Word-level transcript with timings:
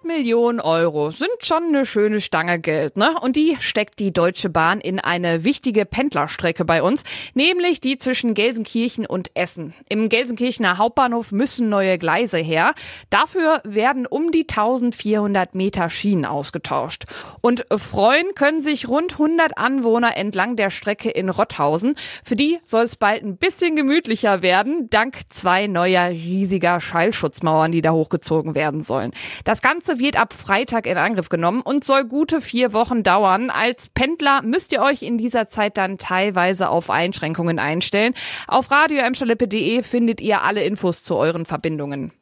8 0.00 0.04
Millionen 0.04 0.60
Euro 0.60 1.10
sind 1.10 1.30
schon 1.40 1.64
eine 1.64 1.84
schöne 1.84 2.20
Stange 2.20 2.58
Geld, 2.58 2.96
ne? 2.96 3.16
Und 3.20 3.36
die 3.36 3.56
steckt 3.60 3.98
die 3.98 4.12
Deutsche 4.12 4.48
Bahn 4.48 4.80
in 4.80 4.98
eine 4.98 5.44
wichtige 5.44 5.84
Pendlerstrecke 5.84 6.64
bei 6.64 6.82
uns, 6.82 7.04
nämlich 7.34 7.80
die 7.80 7.98
zwischen 7.98 8.34
Gelsenkirchen 8.34 9.06
und 9.06 9.30
Essen. 9.34 9.74
Im 9.88 10.08
Gelsenkirchener 10.08 10.78
Hauptbahnhof 10.78 11.32
müssen 11.32 11.68
neue 11.68 11.98
Gleise 11.98 12.38
her. 12.38 12.74
Dafür 13.10 13.60
werden 13.64 14.06
um 14.06 14.30
die 14.32 14.46
1400 14.48 15.54
Meter 15.54 15.90
Schienen 15.90 16.24
ausgetauscht. 16.24 17.04
Und 17.40 17.66
freuen 17.76 18.34
können 18.34 18.62
sich 18.62 18.88
rund 18.88 19.12
100 19.12 19.58
Anwohner 19.58 20.16
entlang 20.16 20.56
der 20.56 20.70
Strecke 20.70 21.10
in 21.10 21.28
Rotthausen. 21.28 21.94
Für 22.24 22.36
die 22.36 22.58
soll 22.64 22.84
es 22.84 22.96
bald 22.96 23.22
ein 23.22 23.36
bisschen 23.36 23.76
gemütlicher 23.76 24.42
werden, 24.42 24.88
dank 24.90 25.18
zwei 25.28 25.66
neuer 25.66 26.08
riesiger 26.08 26.80
Schallschutzmauern, 26.80 27.72
die 27.72 27.82
da 27.82 27.92
hochgezogen 27.92 28.54
werden 28.54 28.82
sollen. 28.82 29.12
Das 29.44 29.62
Ganze 29.62 29.89
wird 29.98 30.18
ab 30.18 30.32
Freitag 30.32 30.86
in 30.86 30.96
Angriff 30.96 31.28
genommen 31.28 31.62
und 31.62 31.84
soll 31.84 32.04
gute 32.04 32.40
vier 32.40 32.72
Wochen 32.72 33.02
dauern. 33.02 33.50
Als 33.50 33.88
Pendler 33.88 34.42
müsst 34.42 34.72
ihr 34.72 34.82
euch 34.82 35.02
in 35.02 35.18
dieser 35.18 35.48
Zeit 35.48 35.76
dann 35.76 35.98
teilweise 35.98 36.68
auf 36.68 36.90
Einschränkungen 36.90 37.58
einstellen. 37.58 38.14
Auf 38.46 38.70
radioemschalippe.de 38.70 39.82
findet 39.82 40.20
ihr 40.20 40.42
alle 40.42 40.62
Infos 40.62 41.02
zu 41.02 41.16
euren 41.16 41.44
Verbindungen. 41.44 42.12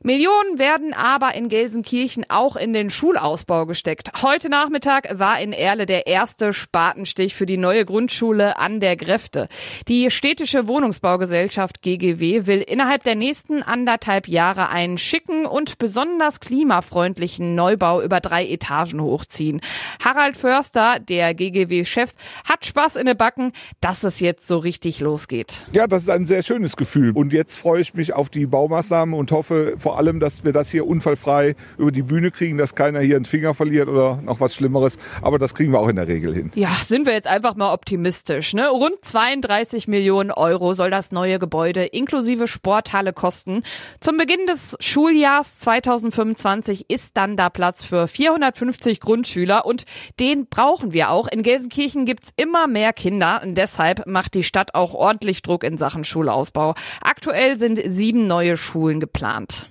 Millionen 0.00 0.60
werden 0.60 0.94
aber 0.94 1.34
in 1.34 1.48
Gelsenkirchen 1.48 2.24
auch 2.28 2.54
in 2.54 2.72
den 2.72 2.88
Schulausbau 2.88 3.66
gesteckt. 3.66 4.22
Heute 4.22 4.48
Nachmittag 4.48 5.18
war 5.18 5.40
in 5.40 5.52
Erle 5.52 5.86
der 5.86 6.06
erste 6.06 6.52
Spatenstich 6.52 7.34
für 7.34 7.46
die 7.46 7.56
neue 7.56 7.84
Grundschule 7.84 8.58
an 8.58 8.78
der 8.78 8.96
Gräfte. 8.96 9.48
Die 9.88 10.12
städtische 10.12 10.68
Wohnungsbaugesellschaft 10.68 11.82
GGW 11.82 12.46
will 12.46 12.60
innerhalb 12.60 13.02
der 13.02 13.16
nächsten 13.16 13.64
anderthalb 13.64 14.28
Jahre 14.28 14.68
einen 14.68 14.98
schicken 14.98 15.46
und 15.46 15.78
besonders 15.78 16.38
klimafreundlichen 16.38 17.56
Neubau 17.56 18.00
über 18.00 18.20
drei 18.20 18.46
Etagen 18.46 19.00
hochziehen. 19.00 19.60
Harald 20.04 20.36
Förster, 20.36 21.00
der 21.00 21.34
GGW-Chef, 21.34 22.12
hat 22.48 22.64
Spaß 22.64 22.94
in 22.94 23.06
den 23.06 23.16
Backen, 23.16 23.50
dass 23.80 24.04
es 24.04 24.20
jetzt 24.20 24.46
so 24.46 24.58
richtig 24.58 25.00
losgeht. 25.00 25.66
Ja, 25.72 25.88
das 25.88 26.02
ist 26.02 26.10
ein 26.10 26.24
sehr 26.24 26.42
schönes 26.42 26.76
Gefühl. 26.76 27.10
Und 27.10 27.32
jetzt 27.32 27.56
freue 27.56 27.80
ich 27.80 27.94
mich 27.94 28.12
auf 28.12 28.30
die 28.30 28.46
Baumaßnahmen 28.46 29.12
und 29.14 29.32
hoffe, 29.32 29.74
vor 29.88 29.96
allem, 29.96 30.20
dass 30.20 30.44
wir 30.44 30.52
das 30.52 30.68
hier 30.68 30.86
unfallfrei 30.86 31.56
über 31.78 31.90
die 31.90 32.02
Bühne 32.02 32.30
kriegen, 32.30 32.58
dass 32.58 32.74
keiner 32.74 33.00
hier 33.00 33.16
einen 33.16 33.24
Finger 33.24 33.54
verliert 33.54 33.88
oder 33.88 34.20
noch 34.22 34.38
was 34.38 34.54
Schlimmeres. 34.54 34.98
Aber 35.22 35.38
das 35.38 35.54
kriegen 35.54 35.72
wir 35.72 35.80
auch 35.80 35.88
in 35.88 35.96
der 35.96 36.06
Regel 36.06 36.34
hin. 36.34 36.52
Ja, 36.56 36.68
sind 36.68 37.06
wir 37.06 37.14
jetzt 37.14 37.26
einfach 37.26 37.56
mal 37.56 37.72
optimistisch. 37.72 38.52
Ne? 38.52 38.68
Rund 38.68 38.96
32 39.00 39.88
Millionen 39.88 40.30
Euro 40.30 40.74
soll 40.74 40.90
das 40.90 41.10
neue 41.10 41.38
Gebäude 41.38 41.86
inklusive 41.86 42.48
Sporthalle 42.48 43.14
kosten. 43.14 43.62
Zum 43.98 44.18
Beginn 44.18 44.44
des 44.46 44.76
Schuljahrs 44.78 45.58
2025 45.60 46.90
ist 46.90 47.16
dann 47.16 47.38
da 47.38 47.48
Platz 47.48 47.82
für 47.82 48.08
450 48.08 49.00
Grundschüler 49.00 49.64
und 49.64 49.84
den 50.20 50.48
brauchen 50.48 50.92
wir 50.92 51.08
auch. 51.08 51.28
In 51.28 51.42
Gelsenkirchen 51.42 52.04
gibt's 52.04 52.28
immer 52.36 52.66
mehr 52.66 52.92
Kinder. 52.92 53.40
Und 53.42 53.54
deshalb 53.54 54.06
macht 54.06 54.34
die 54.34 54.42
Stadt 54.42 54.74
auch 54.74 54.92
ordentlich 54.92 55.40
Druck 55.40 55.64
in 55.64 55.78
Sachen 55.78 56.04
Schulausbau. 56.04 56.74
Aktuell 57.00 57.58
sind 57.58 57.80
sieben 57.82 58.26
neue 58.26 58.58
Schulen 58.58 59.00
geplant. 59.00 59.70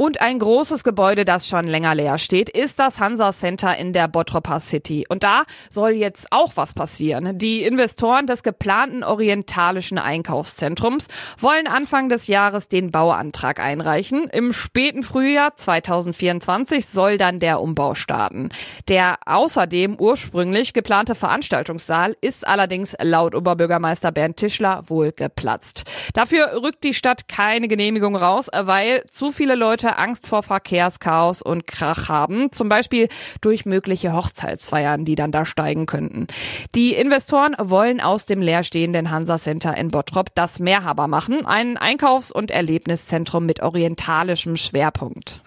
Und 0.00 0.20
ein 0.20 0.38
großes 0.38 0.84
Gebäude, 0.84 1.24
das 1.24 1.48
schon 1.48 1.66
länger 1.66 1.92
leer 1.96 2.18
steht, 2.18 2.48
ist 2.48 2.78
das 2.78 3.00
Hansa 3.00 3.32
Center 3.32 3.76
in 3.76 3.92
der 3.92 4.06
Bottroper 4.06 4.60
City. 4.60 5.04
Und 5.08 5.24
da 5.24 5.42
soll 5.70 5.90
jetzt 5.90 6.28
auch 6.30 6.52
was 6.54 6.72
passieren. 6.72 7.36
Die 7.36 7.64
Investoren 7.64 8.28
des 8.28 8.44
geplanten 8.44 9.02
orientalischen 9.02 9.98
Einkaufszentrums 9.98 11.08
wollen 11.40 11.66
Anfang 11.66 12.08
des 12.08 12.28
Jahres 12.28 12.68
den 12.68 12.92
Bauantrag 12.92 13.58
einreichen. 13.58 14.28
Im 14.30 14.52
späten 14.52 15.02
Frühjahr 15.02 15.56
2024 15.56 16.86
soll 16.86 17.18
dann 17.18 17.40
der 17.40 17.60
Umbau 17.60 17.96
starten. 17.96 18.50
Der 18.86 19.18
außerdem 19.26 19.96
ursprünglich 19.98 20.74
geplante 20.74 21.16
Veranstaltungssaal 21.16 22.16
ist 22.20 22.46
allerdings 22.46 22.94
laut 23.02 23.34
Oberbürgermeister 23.34 24.12
Bernd 24.12 24.36
Tischler 24.36 24.84
wohl 24.86 25.10
geplatzt. 25.10 25.82
Dafür 26.14 26.62
rückt 26.62 26.84
die 26.84 26.94
Stadt 26.94 27.26
keine 27.26 27.66
Genehmigung 27.66 28.14
raus, 28.14 28.48
weil 28.54 29.02
zu 29.10 29.32
viele 29.38 29.54
Leute 29.54 29.98
Angst 29.98 30.26
vor 30.26 30.42
Verkehrschaos 30.42 31.42
und 31.42 31.68
Krach 31.68 32.08
haben, 32.08 32.50
zum 32.50 32.68
Beispiel 32.68 33.06
durch 33.40 33.66
mögliche 33.66 34.12
Hochzeitsfeiern, 34.12 35.04
die 35.04 35.14
dann 35.14 35.30
da 35.30 35.44
steigen 35.44 35.86
könnten. 35.86 36.26
Die 36.74 36.92
Investoren 36.94 37.54
wollen 37.56 38.00
aus 38.00 38.24
dem 38.24 38.42
leerstehenden 38.42 39.12
Hansa 39.12 39.38
Center 39.38 39.76
in 39.76 39.92
Bottrop 39.92 40.34
das 40.34 40.58
Mehrhaber 40.58 41.06
machen, 41.06 41.46
ein 41.46 41.76
Einkaufs- 41.76 42.32
und 42.32 42.50
Erlebniszentrum 42.50 43.46
mit 43.46 43.62
orientalischem 43.62 44.56
Schwerpunkt. 44.56 45.40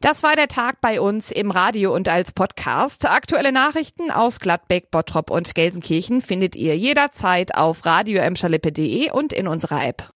Das 0.00 0.24
war 0.24 0.34
der 0.34 0.48
Tag 0.48 0.80
bei 0.80 1.00
uns 1.00 1.30
im 1.30 1.52
Radio 1.52 1.94
und 1.94 2.08
als 2.08 2.32
Podcast. 2.32 3.08
Aktuelle 3.08 3.52
Nachrichten 3.52 4.10
aus 4.10 4.40
Gladbeck, 4.40 4.90
Bottrop 4.90 5.30
und 5.30 5.54
Gelsenkirchen 5.54 6.20
findet 6.20 6.56
ihr 6.56 6.76
jederzeit 6.76 7.54
auf 7.54 7.86
radio 7.86 8.22
und 9.12 9.32
in 9.32 9.46
unserer 9.46 9.86
App. 9.86 10.10